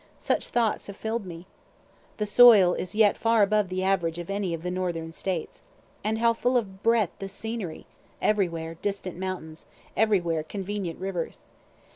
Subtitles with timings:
[0.17, 1.45] such thoughts have fill'd me.
[2.17, 5.61] The soil is yet far above the average of any of the northern States.
[6.03, 7.85] And how full of breadth the scenery,
[8.19, 11.43] everywhere distant mountains, everywhere convenient rivers.